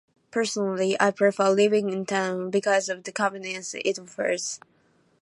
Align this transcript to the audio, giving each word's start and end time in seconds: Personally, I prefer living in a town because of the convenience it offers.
Personally, 0.31 0.97
I 0.99 1.11
prefer 1.11 1.51
living 1.51 1.91
in 1.91 1.99
a 2.01 2.05
town 2.05 2.49
because 2.49 2.89
of 2.89 3.03
the 3.03 3.11
convenience 3.11 3.75
it 3.75 3.99
offers. 3.99 4.59